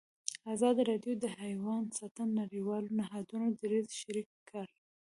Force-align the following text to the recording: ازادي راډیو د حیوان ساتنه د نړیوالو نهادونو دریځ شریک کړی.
ازادي 0.53 0.81
راډیو 0.91 1.13
د 1.19 1.25
حیوان 1.41 1.83
ساتنه 1.97 2.31
د 2.35 2.37
نړیوالو 2.41 2.95
نهادونو 2.99 3.47
دریځ 3.61 3.87
شریک 4.01 4.29
کړی. 4.49 4.73